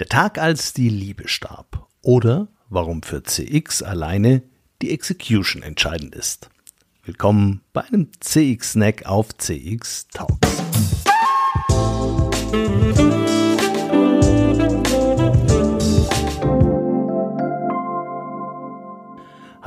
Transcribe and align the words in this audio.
Der 0.00 0.08
Tag, 0.08 0.38
als 0.38 0.72
die 0.72 0.88
Liebe 0.88 1.28
starb. 1.28 1.86
Oder 2.02 2.48
warum 2.68 3.04
für 3.04 3.22
CX 3.22 3.80
alleine 3.84 4.42
die 4.82 4.90
Execution 4.90 5.62
entscheidend 5.62 6.16
ist. 6.16 6.50
Willkommen 7.04 7.60
bei 7.72 7.82
einem 7.82 8.08
CX-Snack 8.18 9.06
auf 9.06 9.28
CX 9.38 10.08
Talks. 10.08 10.63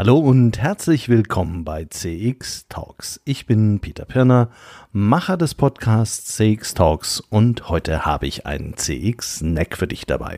Hallo 0.08 0.20
und 0.20 0.58
herzlich 0.58 1.10
willkommen 1.10 1.66
bei 1.66 1.84
CX 1.84 2.68
Talks. 2.70 3.20
Ich 3.26 3.46
bin 3.46 3.82
Peter 3.82 4.06
Pirner, 4.06 4.50
Macher 4.94 5.36
des 5.36 5.54
Podcasts 5.54 6.38
CX 6.38 6.76
Talks 6.76 7.20
und 7.20 7.68
heute 7.68 8.06
habe 8.06 8.26
ich 8.26 8.46
einen 8.46 8.78
CX 8.78 9.40
Snack 9.40 9.76
für 9.76 9.86
dich 9.86 10.06
dabei. 10.06 10.38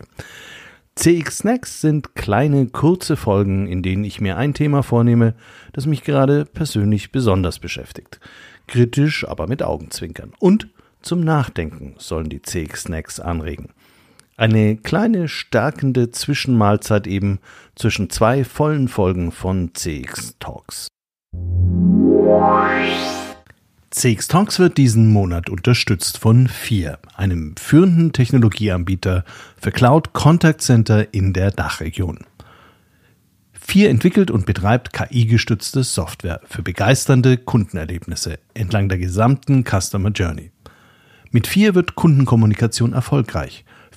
CX 0.96 1.38
Snacks 1.38 1.82
sind 1.82 2.16
kleine, 2.16 2.66
kurze 2.66 3.16
Folgen, 3.16 3.68
in 3.68 3.84
denen 3.84 4.04
ich 4.06 4.20
mir 4.20 4.38
ein 4.38 4.56
Thema 4.56 4.82
vornehme, 4.82 5.36
das 5.72 5.86
mich 5.86 6.04
gerade 6.04 6.46
persönlich 6.46 7.12
besonders 7.12 7.60
beschäftigt. 7.60 8.20
Kritisch, 8.66 9.28
aber 9.28 9.46
mit 9.46 9.62
Augenzwinkern. 9.62 10.34
Und 10.40 10.70
zum 11.04 11.22
Nachdenken 11.22 11.94
sollen 12.00 12.30
die 12.30 12.42
CX 12.42 12.86
Snacks 12.86 13.20
anregen. 13.20 13.70
Eine 14.40 14.78
kleine 14.78 15.28
stärkende 15.28 16.12
Zwischenmahlzeit 16.12 17.08
eben 17.08 17.40
zwischen 17.76 18.10
zwei 18.10 18.46
vollen 18.46 18.88
Folgen 18.88 19.34
von 19.34 19.72
CX 19.74 20.38
Talks. 20.40 20.88
CX 23.90 24.28
Talks 24.30 24.58
wird 24.58 24.78
diesen 24.78 25.12
Monat 25.12 25.50
unterstützt 25.50 26.20
von 26.20 26.48
FIR, 26.48 27.00
einem 27.18 27.58
führenden 27.58 28.14
Technologieanbieter 28.14 29.26
für 29.58 29.72
Cloud 29.74 30.14
Contact 30.14 30.62
Center 30.62 31.14
in 31.14 31.34
der 31.34 31.52
Dachregion. 31.52 32.20
FIR 33.52 33.90
entwickelt 33.90 34.32
und 34.32 34.46
betreibt 34.46 34.94
KI-gestützte 34.94 35.84
Software 35.84 36.40
für 36.46 36.62
begeisternde 36.62 37.36
Kundenerlebnisse 37.36 38.40
entlang 38.54 38.88
der 38.88 39.00
gesamten 39.00 39.66
Customer 39.66 40.12
Journey. 40.12 40.52
Mit 41.32 41.46
FIR 41.46 41.76
wird 41.76 41.96
Kundenkommunikation 41.96 42.94
erfolgreich 42.94 43.66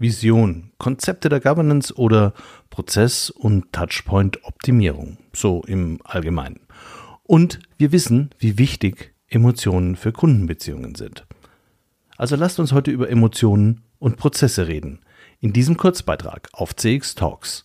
Vision, 0.00 0.72
Konzepte 0.78 1.28
der 1.28 1.40
Governance 1.40 1.94
oder 1.94 2.32
Prozess- 2.70 3.28
und 3.28 3.72
Touchpoint-Optimierung, 3.72 5.18
so 5.34 5.62
im 5.66 6.00
Allgemeinen. 6.04 6.60
Und 7.22 7.60
wir 7.76 7.92
wissen, 7.92 8.30
wie 8.38 8.58
wichtig 8.58 9.14
Emotionen 9.28 9.96
für 9.96 10.10
Kundenbeziehungen 10.10 10.94
sind. 10.94 11.26
Also 12.16 12.34
lasst 12.34 12.58
uns 12.58 12.72
heute 12.72 12.90
über 12.90 13.08
Emotionen 13.10 13.82
und 13.98 14.16
Prozesse 14.16 14.66
reden, 14.66 15.00
in 15.38 15.52
diesem 15.52 15.76
Kurzbeitrag 15.76 16.48
auf 16.52 16.74
CX 16.74 17.14
Talks. 17.14 17.64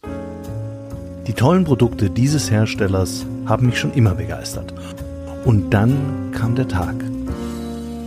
Die 1.28 1.34
tollen 1.34 1.64
Produkte 1.64 2.10
dieses 2.10 2.52
Herstellers 2.52 3.26
haben 3.46 3.66
mich 3.66 3.80
schon 3.80 3.94
immer 3.94 4.14
begeistert. 4.14 4.74
Und 5.46 5.72
dann 5.72 6.32
kam 6.32 6.56
der 6.56 6.68
Tag, 6.68 6.96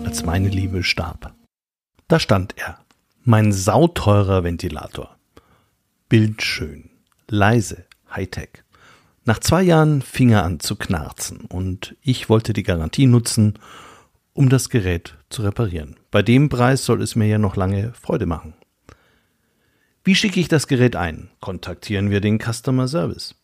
als 0.05 0.25
meine 0.25 0.49
Liebe 0.49 0.83
starb. 0.83 1.35
Da 2.09 2.21
stand 2.21 2.55
er, 2.57 2.79
mein 3.29 3.53
sauteurer 3.53 4.43
Ventilator. 4.43 5.19
Bildschön, 6.09 6.89
leise, 7.29 7.85
Hightech. 8.11 8.65
Nach 9.27 9.39
zwei 9.39 9.63
Jahren 9.63 10.01
fing 10.01 10.31
er 10.31 10.45
an 10.45 10.61
zu 10.61 10.77
knarzen 10.77 11.43
und 11.43 11.95
ich 12.01 12.31
wollte 12.31 12.55
die 12.55 12.63
Garantie 12.63 13.05
nutzen, 13.05 13.59
um 14.33 14.49
das 14.49 14.71
Gerät 14.71 15.19
zu 15.29 15.43
reparieren. 15.43 15.97
Bei 16.11 16.23
dem 16.23 16.49
Preis 16.49 16.87
soll 16.87 17.03
es 17.03 17.17
mir 17.17 17.27
ja 17.27 17.37
noch 17.37 17.55
lange 17.55 17.93
Freude 17.93 18.25
machen. 18.25 18.55
Wie 20.05 20.15
schicke 20.15 20.41
ich 20.41 20.49
das 20.49 20.67
Gerät 20.67 20.97
ein? 20.97 21.29
Kontaktieren 21.41 22.09
wir 22.09 22.23
den 22.23 22.39
Customer 22.39 22.89
Service. 22.89 23.35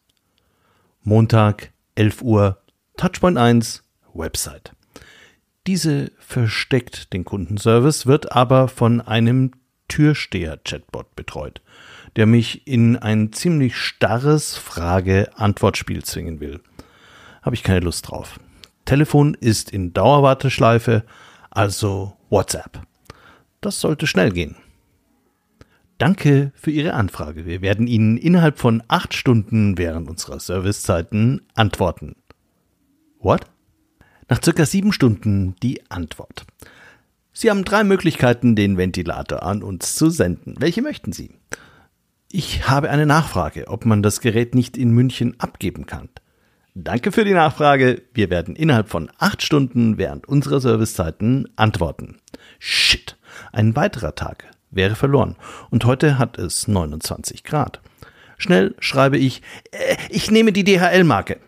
Montag, 1.03 1.75
11 1.95 2.23
Uhr, 2.23 2.63
Touchpoint 2.97 3.37
1, 3.37 3.85
Website. 4.15 4.73
Diese 5.67 6.11
versteckt 6.19 7.13
den 7.13 7.27
Kundenservice, 7.27 8.07
wird 8.07 8.33
aber 8.33 8.69
von 8.69 9.03
einem 9.03 9.51
Türsteher-Chatbot 9.89 11.15
betreut, 11.17 11.63
der 12.17 12.27
mich 12.27 12.67
in 12.67 12.97
ein 12.97 13.33
ziemlich 13.33 13.77
starres 13.77 14.57
Frage-Antwort-Spiel 14.57 16.05
zwingen 16.05 16.41
will. 16.41 16.61
Habe 17.43 17.55
ich 17.55 17.63
keine 17.63 17.81
Lust 17.81 18.09
drauf. 18.09 18.41
Telefon 18.85 19.35
ist 19.35 19.71
in 19.71 19.93
Dauerwarteschleife, 19.93 21.05
also 21.51 22.17
WhatsApp. 22.31 22.83
Das 23.61 23.81
sollte 23.81 24.07
schnell 24.07 24.31
gehen. 24.31 24.57
Danke 25.99 26.53
für 26.55 26.71
Ihre 26.71 26.95
Anfrage. 26.95 27.47
Wir 27.47 27.63
werden 27.63 27.87
Ihnen 27.87 28.17
innerhalb 28.17 28.59
von 28.59 28.83
acht 28.89 29.15
Stunden 29.15 29.79
während 29.79 30.09
unserer 30.09 30.41
Servicezeiten 30.41 31.43
antworten. 31.55 32.17
What? 33.21 33.47
Nach 34.29 34.43
circa 34.43 34.67
sieben 34.67 34.93
Stunden 34.93 35.55
die 35.63 35.89
Antwort. 35.91 36.47
Sie 37.37 37.51
haben 37.51 37.65
drei 37.65 37.83
Möglichkeiten, 37.83 38.55
den 38.55 38.79
Ventilator 38.79 39.43
an 39.43 39.65
uns 39.65 39.97
zu 39.97 40.09
senden. 40.09 40.55
Welche 40.59 40.83
möchten 40.83 41.13
Sie? 41.13 41.35
Ich 42.31 42.69
habe 42.69 42.91
eine 42.91 43.07
Nachfrage, 43.07 43.67
ob 43.67 43.85
man 43.85 44.03
das 44.03 44.21
Gerät 44.21 44.55
nicht 44.55 44.77
in 44.77 44.91
München 44.91 45.39
abgeben 45.39 45.87
kann. 45.87 46.09
Danke 46.77 47.13
für 47.13 47.25
die 47.25 47.35
Nachfrage. 47.35 48.03
Wir 48.13 48.31
werden 48.31 48.55
innerhalb 48.55 48.89
von 48.89 49.11
acht 49.19 49.43
Stunden 49.43 49.99
während 49.99 50.29
unserer 50.29 50.61
Servicezeiten 50.61 51.49
antworten. 51.57 52.17
Shit. 52.59 53.17
Ein 53.53 53.75
weiterer 53.75 54.15
Tag 54.15 54.47
wäre 54.71 54.95
verloren. 54.95 55.37
Und 55.71 55.85
heute 55.85 56.19
hat 56.19 56.39
es 56.39 56.69
29 56.69 57.43
Grad. 57.45 57.81
Schnell 58.39 58.75
schreibe 58.79 59.19
ich, 59.19 59.43
äh, 59.73 59.97
ich 60.09 60.31
nehme 60.31 60.53
die 60.53 60.65
DHL-Marke. 60.65 61.39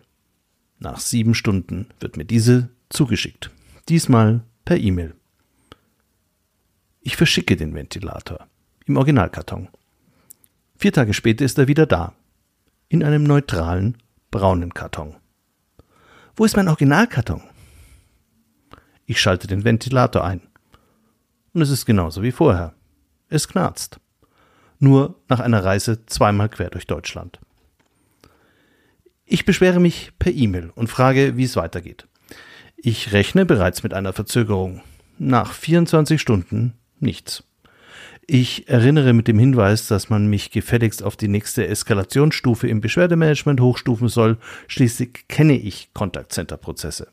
Nach 0.79 0.99
sieben 0.99 1.33
Stunden 1.33 1.87
wird 1.99 2.17
mir 2.17 2.25
diese 2.25 2.69
zugeschickt. 2.89 3.51
Diesmal 3.89 4.41
per 4.63 4.77
E-Mail. 4.77 5.16
Ich 7.07 7.15
verschicke 7.15 7.55
den 7.55 7.73
Ventilator 7.73 8.49
im 8.85 8.97
Originalkarton. 8.97 9.69
Vier 10.75 10.91
Tage 10.91 11.13
später 11.13 11.45
ist 11.45 11.57
er 11.57 11.69
wieder 11.69 11.85
da. 11.85 12.13
In 12.89 13.01
einem 13.01 13.23
neutralen, 13.23 13.95
braunen 14.29 14.73
Karton. 14.73 15.15
Wo 16.35 16.43
ist 16.43 16.57
mein 16.57 16.67
Originalkarton? 16.67 17.41
Ich 19.05 19.21
schalte 19.21 19.47
den 19.47 19.63
Ventilator 19.63 20.25
ein. 20.25 20.41
Und 21.53 21.61
es 21.61 21.69
ist 21.69 21.85
genauso 21.85 22.23
wie 22.23 22.33
vorher. 22.33 22.73
Es 23.29 23.47
knarzt. 23.47 24.01
Nur 24.77 25.15
nach 25.29 25.39
einer 25.39 25.63
Reise 25.63 26.05
zweimal 26.07 26.49
quer 26.49 26.71
durch 26.71 26.87
Deutschland. 26.87 27.39
Ich 29.23 29.45
beschwere 29.45 29.79
mich 29.79 30.11
per 30.19 30.33
E-Mail 30.33 30.71
und 30.75 30.89
frage, 30.89 31.37
wie 31.37 31.45
es 31.45 31.55
weitergeht. 31.55 32.05
Ich 32.75 33.13
rechne 33.13 33.45
bereits 33.45 33.81
mit 33.81 33.93
einer 33.93 34.11
Verzögerung. 34.11 34.81
Nach 35.17 35.53
24 35.53 36.19
Stunden 36.19 36.73
nichts. 36.99 37.43
Ich 38.29 38.67
erinnere 38.67 39.13
mit 39.13 39.29
dem 39.29 39.39
Hinweis, 39.39 39.87
dass 39.87 40.09
man 40.09 40.27
mich 40.27 40.51
gefälligst 40.51 41.01
auf 41.01 41.15
die 41.15 41.29
nächste 41.29 41.65
Eskalationsstufe 41.65 42.67
im 42.67 42.81
Beschwerdemanagement 42.81 43.61
hochstufen 43.61 44.09
soll. 44.09 44.37
Schließlich 44.67 45.27
kenne 45.29 45.57
ich 45.57 45.93
Kontaktcenter-Prozesse. 45.93 47.07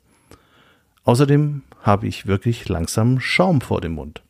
Außerdem 1.04 1.62
habe 1.82 2.08
ich 2.08 2.26
wirklich 2.26 2.68
langsam 2.68 3.20
Schaum 3.20 3.60
vor 3.60 3.80
dem 3.80 3.92
Mund. 3.92 4.22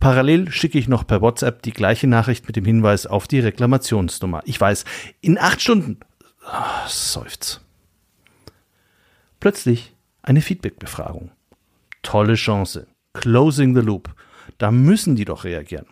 Parallel 0.00 0.50
schicke 0.50 0.78
ich 0.78 0.88
noch 0.88 1.06
per 1.06 1.20
WhatsApp 1.20 1.62
die 1.62 1.72
gleiche 1.72 2.06
Nachricht 2.06 2.46
mit 2.46 2.56
dem 2.56 2.64
Hinweis 2.64 3.06
auf 3.06 3.28
die 3.28 3.40
Reklamationsnummer. 3.40 4.42
Ich 4.46 4.58
weiß, 4.58 4.84
in 5.20 5.38
acht 5.38 5.60
Stunden. 5.60 6.00
Oh, 6.46 6.88
seufz. 6.88 7.60
Plötzlich 9.38 9.94
eine 10.22 10.40
Feedback-Befragung. 10.40 11.30
Tolle 12.02 12.34
Chance. 12.34 12.86
Closing 13.16 13.74
the 13.74 13.80
Loop. 13.80 14.14
Da 14.58 14.70
müssen 14.70 15.16
die 15.16 15.24
doch 15.24 15.44
reagieren. 15.44 15.86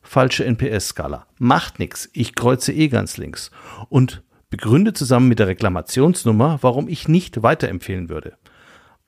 Falsche 0.00 0.44
NPS-Skala. 0.44 1.26
Macht 1.38 1.78
nix. 1.78 2.08
Ich 2.12 2.34
kreuze 2.34 2.72
eh 2.72 2.88
ganz 2.88 3.18
links. 3.18 3.50
Und 3.90 4.22
begründe 4.48 4.94
zusammen 4.94 5.28
mit 5.28 5.38
der 5.38 5.48
Reklamationsnummer, 5.48 6.58
warum 6.62 6.88
ich 6.88 7.08
nicht 7.08 7.42
weiterempfehlen 7.42 8.08
würde. 8.08 8.38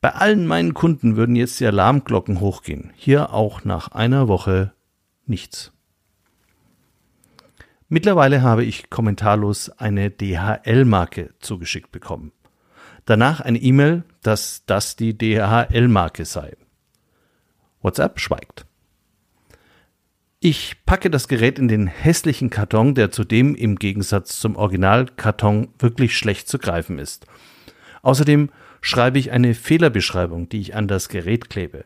Bei 0.02 0.12
allen 0.14 0.46
meinen 0.46 0.74
Kunden 0.74 1.16
würden 1.16 1.36
jetzt 1.36 1.58
die 1.58 1.66
Alarmglocken 1.66 2.40
hochgehen. 2.40 2.92
Hier 2.94 3.32
auch 3.32 3.64
nach 3.64 3.88
einer 3.88 4.28
Woche 4.28 4.72
nichts. 5.24 5.72
Mittlerweile 7.88 8.42
habe 8.42 8.64
ich 8.64 8.90
kommentarlos 8.90 9.70
eine 9.70 10.10
DHL-Marke 10.10 11.34
zugeschickt 11.40 11.92
bekommen. 11.92 12.32
Danach 13.06 13.40
eine 13.40 13.58
E-Mail, 13.58 14.04
dass 14.22 14.64
das 14.66 14.96
die 14.96 15.16
DHL-Marke 15.16 16.24
sei. 16.24 16.56
WhatsApp 17.86 18.20
schweigt. 18.20 18.66
Ich 20.40 20.84
packe 20.84 21.08
das 21.08 21.28
Gerät 21.28 21.58
in 21.58 21.68
den 21.68 21.86
hässlichen 21.86 22.50
Karton, 22.50 22.94
der 22.94 23.10
zudem 23.10 23.54
im 23.54 23.76
Gegensatz 23.76 24.38
zum 24.38 24.56
Originalkarton 24.56 25.68
wirklich 25.78 26.18
schlecht 26.18 26.48
zu 26.48 26.58
greifen 26.58 26.98
ist. 26.98 27.26
Außerdem 28.02 28.50
schreibe 28.82 29.18
ich 29.18 29.30
eine 29.32 29.54
Fehlerbeschreibung, 29.54 30.48
die 30.48 30.60
ich 30.60 30.74
an 30.74 30.88
das 30.88 31.08
Gerät 31.08 31.48
klebe. 31.48 31.84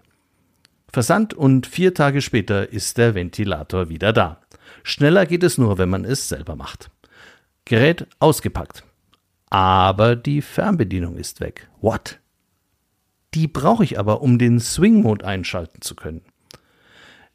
Versand 0.93 1.35
und 1.35 1.67
vier 1.67 1.95
Tage 1.95 2.21
später 2.21 2.73
ist 2.73 2.99
der 2.99 3.15
Ventilator 3.15 3.89
wieder 3.89 4.13
da. 4.13 4.41
Schneller 4.83 5.27
geht 5.27 5.45
es 5.45 5.57
nur, 5.57 5.79
wenn 5.79 5.89
man 5.89 6.05
es 6.05 6.29
selber 6.29 6.57
macht. 6.57 6.91
Gerät 7.65 8.07
ausgepackt. 8.19 8.85
Aber 9.51 10.17
die 10.17 10.43
Fernbedienung 10.43 11.17
ist 11.17 11.41
weg. 11.41 11.69
What? 11.81 12.19
Die 13.35 13.47
brauche 13.47 13.85
ich 13.85 13.99
aber, 13.99 14.23
um 14.23 14.39
den 14.39 14.59
Swing-Mode 14.59 15.25
einschalten 15.25 15.83
zu 15.83 15.95
können. 15.95 16.23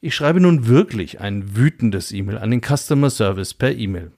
Ich 0.02 0.14
schreibe 0.14 0.40
nun 0.40 0.68
wirklich 0.68 1.22
ein 1.22 1.56
wütendes 1.56 2.12
E-Mail 2.12 2.38
an 2.38 2.52
den 2.52 2.62
Customer 2.62 3.10
Service 3.10 3.54
per 3.54 3.74
E-Mail. 3.74 4.12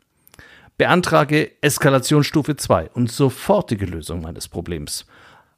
Beantrage 0.78 1.52
Eskalationsstufe 1.62 2.56
2 2.56 2.90
und 2.92 3.12
sofortige 3.12 3.86
Lösung 3.86 4.22
meines 4.22 4.48
Problems. 4.48 5.06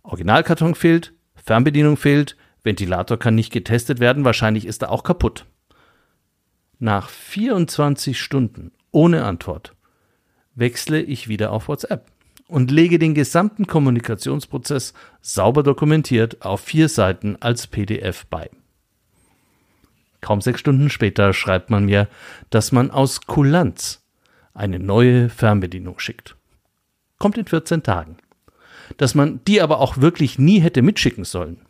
Originalkarton 0.03 0.75
fehlt, 0.75 1.13
Fernbedienung 1.35 1.97
fehlt, 1.97 2.37
Ventilator 2.63 3.17
kann 3.17 3.35
nicht 3.35 3.51
getestet 3.51 3.99
werden, 3.99 4.25
wahrscheinlich 4.25 4.65
ist 4.65 4.81
er 4.81 4.91
auch 4.91 5.03
kaputt. 5.03 5.45
Nach 6.79 7.09
24 7.09 8.19
Stunden 8.19 8.71
ohne 8.91 9.25
Antwort 9.25 9.75
wechsle 10.55 11.01
ich 11.01 11.27
wieder 11.27 11.51
auf 11.51 11.67
WhatsApp 11.67 12.11
und 12.49 12.71
lege 12.71 12.97
den 12.97 13.13
gesamten 13.13 13.67
Kommunikationsprozess 13.67 14.93
sauber 15.21 15.61
dokumentiert 15.61 16.41
auf 16.41 16.61
vier 16.61 16.89
Seiten 16.89 17.37
als 17.39 17.67
PDF 17.67 18.25
bei. 18.25 18.49
Kaum 20.19 20.41
sechs 20.41 20.59
Stunden 20.59 20.89
später 20.89 21.31
schreibt 21.31 21.69
man 21.69 21.85
mir, 21.85 22.07
dass 22.49 22.71
man 22.71 22.91
aus 22.91 23.21
Kulanz 23.21 24.03
eine 24.53 24.79
neue 24.79 25.29
Fernbedienung 25.29 25.99
schickt. 25.99 26.35
Kommt 27.19 27.37
in 27.37 27.45
14 27.45 27.83
Tagen. 27.83 28.17
Dass 28.97 29.13
man 29.13 29.41
die 29.45 29.61
aber 29.61 29.79
auch 29.79 29.97
wirklich 29.97 30.39
nie 30.39 30.59
hätte 30.59 30.81
mitschicken 30.81 31.25
sollen. 31.25 31.61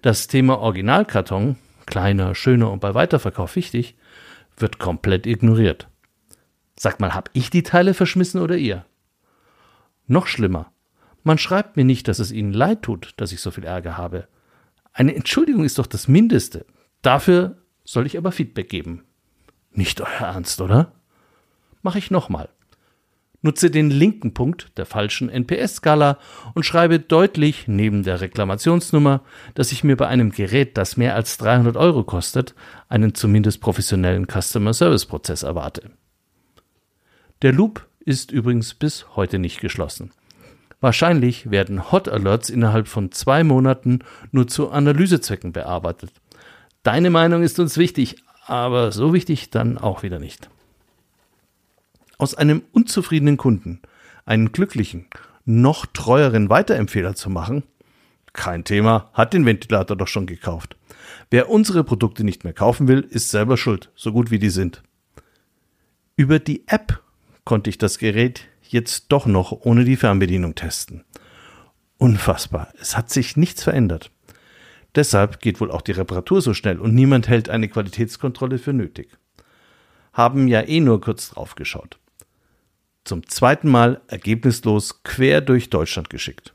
Das 0.00 0.28
Thema 0.28 0.58
Originalkarton, 0.58 1.56
kleiner, 1.84 2.34
schöner 2.34 2.72
und 2.72 2.80
bei 2.80 2.94
Weiterverkauf 2.94 3.54
wichtig, 3.54 3.96
wird 4.56 4.78
komplett 4.78 5.26
ignoriert. 5.26 5.88
Sag 6.78 7.00
mal, 7.00 7.14
hab 7.14 7.28
ich 7.34 7.50
die 7.50 7.62
Teile 7.62 7.92
verschmissen 7.92 8.40
oder 8.40 8.56
ihr? 8.56 8.86
Noch 10.06 10.26
schlimmer. 10.26 10.72
Man 11.24 11.38
schreibt 11.38 11.76
mir 11.76 11.84
nicht, 11.84 12.08
dass 12.08 12.18
es 12.18 12.30
Ihnen 12.30 12.52
leid 12.52 12.82
tut, 12.82 13.14
dass 13.16 13.32
ich 13.32 13.40
so 13.40 13.50
viel 13.50 13.64
Ärger 13.64 13.96
habe. 13.96 14.28
Eine 14.92 15.14
Entschuldigung 15.14 15.64
ist 15.64 15.78
doch 15.78 15.86
das 15.86 16.08
Mindeste. 16.08 16.66
Dafür 17.02 17.58
soll 17.84 18.06
ich 18.06 18.16
aber 18.16 18.32
Feedback 18.32 18.68
geben. 18.68 19.04
Nicht 19.72 20.00
euer 20.00 20.08
Ernst, 20.08 20.60
oder? 20.60 20.92
Mach 21.82 21.96
ich 21.96 22.10
nochmal. 22.10 22.48
Nutze 23.42 23.70
den 23.70 23.90
linken 23.90 24.34
Punkt 24.34 24.76
der 24.76 24.86
falschen 24.86 25.28
NPS-Skala 25.28 26.18
und 26.54 26.64
schreibe 26.64 26.98
deutlich 26.98 27.68
neben 27.68 28.02
der 28.02 28.20
Reklamationsnummer, 28.20 29.22
dass 29.54 29.70
ich 29.72 29.84
mir 29.84 29.96
bei 29.96 30.08
einem 30.08 30.32
Gerät, 30.32 30.76
das 30.76 30.96
mehr 30.96 31.14
als 31.14 31.38
300 31.38 31.76
Euro 31.76 32.02
kostet, 32.02 32.54
einen 32.88 33.14
zumindest 33.14 33.60
professionellen 33.60 34.26
Customer 34.26 34.72
Service 34.72 35.06
Prozess 35.06 35.42
erwarte. 35.42 35.90
Der 37.42 37.52
Loop 37.52 37.85
ist 38.06 38.30
übrigens 38.30 38.72
bis 38.72 39.04
heute 39.16 39.38
nicht 39.38 39.60
geschlossen. 39.60 40.12
Wahrscheinlich 40.80 41.50
werden 41.50 41.90
Hot 41.90 42.08
Alerts 42.08 42.48
innerhalb 42.48 42.88
von 42.88 43.10
zwei 43.12 43.44
Monaten 43.44 43.98
nur 44.30 44.46
zu 44.46 44.70
Analysezwecken 44.70 45.52
bearbeitet. 45.52 46.12
Deine 46.82 47.10
Meinung 47.10 47.42
ist 47.42 47.58
uns 47.58 47.76
wichtig, 47.76 48.16
aber 48.46 48.92
so 48.92 49.12
wichtig 49.12 49.50
dann 49.50 49.76
auch 49.76 50.02
wieder 50.02 50.18
nicht. 50.18 50.48
Aus 52.16 52.34
einem 52.34 52.62
unzufriedenen 52.72 53.36
Kunden 53.36 53.80
einen 54.24 54.52
glücklichen, 54.52 55.06
noch 55.44 55.86
treueren 55.86 56.48
Weiterempfehler 56.48 57.14
zu 57.14 57.28
machen? 57.28 57.64
Kein 58.32 58.64
Thema, 58.64 59.10
hat 59.14 59.32
den 59.32 59.46
Ventilator 59.46 59.96
doch 59.96 60.08
schon 60.08 60.26
gekauft. 60.26 60.76
Wer 61.30 61.48
unsere 61.48 61.84
Produkte 61.84 62.22
nicht 62.22 62.44
mehr 62.44 62.52
kaufen 62.52 62.86
will, 62.86 63.00
ist 63.00 63.30
selber 63.30 63.56
schuld, 63.56 63.90
so 63.96 64.12
gut 64.12 64.30
wie 64.30 64.38
die 64.38 64.50
sind. 64.50 64.82
Über 66.16 66.38
die 66.38 66.66
App 66.66 67.02
konnte 67.46 67.70
ich 67.70 67.78
das 67.78 67.96
Gerät 67.96 68.46
jetzt 68.68 69.06
doch 69.08 69.24
noch 69.24 69.52
ohne 69.52 69.86
die 69.86 69.96
Fernbedienung 69.96 70.54
testen. 70.54 71.04
Unfassbar, 71.96 72.68
es 72.78 72.94
hat 72.94 73.08
sich 73.08 73.38
nichts 73.38 73.62
verändert. 73.62 74.10
Deshalb 74.94 75.40
geht 75.40 75.62
wohl 75.62 75.70
auch 75.70 75.80
die 75.80 75.92
Reparatur 75.92 76.42
so 76.42 76.52
schnell 76.52 76.78
und 76.78 76.94
niemand 76.94 77.28
hält 77.28 77.48
eine 77.48 77.68
Qualitätskontrolle 77.68 78.58
für 78.58 78.74
nötig. 78.74 79.08
Haben 80.12 80.46
ja 80.46 80.60
eh 80.60 80.80
nur 80.80 81.00
kurz 81.00 81.30
drauf 81.30 81.54
geschaut 81.54 81.98
zum 83.06 83.26
zweiten 83.28 83.68
Mal 83.68 84.00
ergebnislos 84.08 85.02
quer 85.02 85.40
durch 85.40 85.70
Deutschland 85.70 86.10
geschickt. 86.10 86.52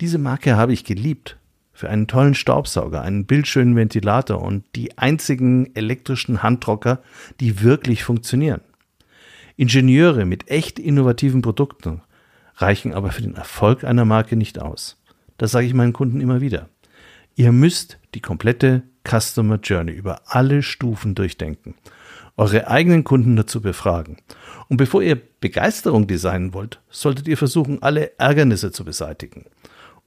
Diese 0.00 0.18
Marke 0.18 0.56
habe 0.56 0.72
ich 0.72 0.84
geliebt. 0.84 1.38
Für 1.74 1.88
einen 1.88 2.06
tollen 2.06 2.34
Staubsauger, 2.34 3.00
einen 3.02 3.24
bildschönen 3.24 3.74
Ventilator 3.74 4.42
und 4.42 4.64
die 4.76 4.98
einzigen 4.98 5.74
elektrischen 5.74 6.42
Handtrocker, 6.42 7.02
die 7.40 7.62
wirklich 7.62 8.04
funktionieren. 8.04 8.60
Ingenieure 9.56 10.24
mit 10.24 10.48
echt 10.48 10.78
innovativen 10.78 11.42
Produkten 11.42 12.02
reichen 12.56 12.92
aber 12.92 13.10
für 13.10 13.22
den 13.22 13.34
Erfolg 13.34 13.84
einer 13.84 14.04
Marke 14.04 14.36
nicht 14.36 14.60
aus. 14.60 15.02
Das 15.38 15.50
sage 15.50 15.66
ich 15.66 15.74
meinen 15.74 15.92
Kunden 15.92 16.20
immer 16.20 16.40
wieder. 16.40 16.68
Ihr 17.34 17.52
müsst 17.52 17.98
die 18.14 18.20
komplette 18.20 18.82
Customer 19.08 19.56
Journey 19.56 19.92
über 19.92 20.20
alle 20.26 20.62
Stufen 20.62 21.14
durchdenken 21.14 21.74
eure 22.36 22.68
eigenen 22.68 23.04
Kunden 23.04 23.36
dazu 23.36 23.60
befragen. 23.60 24.16
Und 24.68 24.76
bevor 24.76 25.02
ihr 25.02 25.20
Begeisterung 25.40 26.06
designen 26.06 26.54
wollt, 26.54 26.80
solltet 26.90 27.28
ihr 27.28 27.36
versuchen, 27.36 27.82
alle 27.82 28.18
Ärgernisse 28.18 28.72
zu 28.72 28.84
beseitigen. 28.84 29.44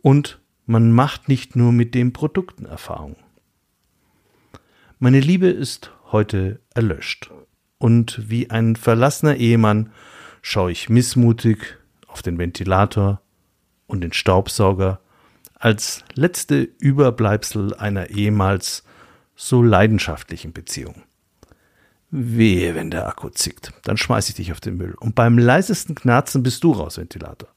Und 0.02 0.40
man 0.66 0.92
macht 0.92 1.30
nicht 1.30 1.56
nur 1.56 1.72
mit 1.72 1.94
den 1.94 2.14
Produkten 2.14 2.66
Erfahrung. 2.66 3.16
Meine 4.98 5.20
Liebe 5.20 5.48
ist 5.48 5.92
heute 6.12 6.60
erlöscht. 6.74 7.30
Und 7.78 8.30
wie 8.30 8.50
ein 8.50 8.76
verlassener 8.76 9.36
Ehemann 9.36 9.92
schaue 10.42 10.72
ich 10.72 10.90
missmutig 10.90 11.78
auf 12.08 12.22
den 12.22 12.38
Ventilator 12.38 13.22
und 13.88 14.02
den 14.02 14.14
Staubsauger 14.14 15.00
als 15.56 16.04
letzte 16.14 16.62
Überbleibsel 16.80 17.74
einer 17.76 18.10
ehemals 18.10 18.84
so 19.36 19.62
leidenschaftlichen 19.62 20.54
Beziehung. 20.54 21.04
Wehe, 22.12 22.76
wenn 22.76 22.92
der 22.92 23.08
Akku 23.08 23.30
zickt. 23.30 23.74
Dann 23.84 23.98
schmeiß 23.98 24.30
ich 24.30 24.36
dich 24.36 24.52
auf 24.52 24.62
den 24.62 24.78
Müll. 24.78 24.96
Und 25.00 25.16
beim 25.16 25.38
leisesten 25.38 25.96
Knarzen 25.96 26.44
bist 26.44 26.64
du 26.64 26.72
raus, 26.72 26.98
Ventilator. 26.98 27.50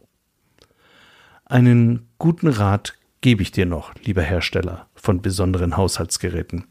Einen 1.45 2.09
guten 2.19 2.49
Rat 2.49 2.95
gebe 3.21 3.43
ich 3.43 3.53
dir 3.53 3.67
noch, 3.67 3.95
lieber 4.03 4.23
Hersteller 4.23 4.89
von 4.95 5.23
besonderen 5.23 5.77
Haushaltsgeräten. 5.77 6.65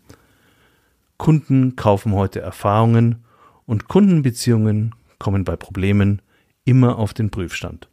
Kunden 1.17 1.75
kaufen 1.75 2.13
heute 2.13 2.41
Erfahrungen 2.41 3.23
und 3.67 3.87
Kundenbeziehungen 3.87 4.95
kommen 5.19 5.43
bei 5.43 5.55
Problemen 5.55 6.23
immer 6.65 6.97
auf 6.97 7.13
den 7.13 7.29
Prüfstand. 7.29 7.87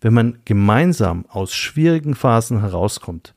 Wenn 0.00 0.14
man 0.14 0.38
gemeinsam 0.46 1.26
aus 1.28 1.54
schwierigen 1.54 2.14
Phasen 2.14 2.60
herauskommt, 2.60 3.34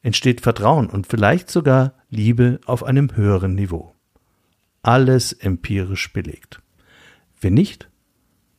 entsteht 0.00 0.40
Vertrauen 0.40 0.88
und 0.88 1.06
vielleicht 1.06 1.50
sogar 1.50 1.92
Liebe 2.08 2.58
auf 2.64 2.82
einem 2.82 3.14
höheren 3.14 3.54
Niveau 3.54 3.94
alles 4.82 5.32
empirisch 5.32 6.12
belegt. 6.12 6.60
Wenn 7.40 7.54
nicht, 7.54 7.88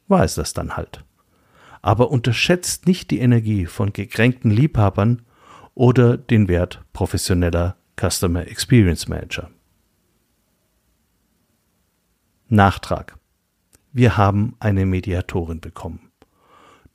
war 0.08 0.24
es 0.24 0.36
das 0.36 0.54
dann 0.54 0.76
halt. 0.76 1.04
Aber 1.82 2.12
unterschätzt 2.12 2.88
nicht 2.88 3.12
die 3.12 3.20
Energie 3.20 3.66
von 3.66 3.92
gekränkten 3.92 4.52
Liebhabern 4.52 5.22
oder 5.76 6.18
den 6.18 6.48
Wert 6.48 6.84
professioneller 6.94 7.76
Customer 8.00 8.48
Experience 8.48 9.08
Manager. 9.08 9.50
Nachtrag. 12.54 13.18
Wir 13.94 14.16
haben 14.16 14.56
eine 14.60 14.86
Mediatorin 14.86 15.60
bekommen. 15.60 16.12